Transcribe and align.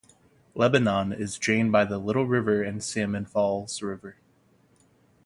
Lebanon 0.55 1.13
is 1.13 1.37
drained 1.37 1.71
by 1.71 1.85
the 1.85 1.99
Little 1.99 2.25
River 2.25 2.63
and 2.63 2.83
Salmon 2.83 3.23
Falls 3.23 3.83
River. 3.83 4.15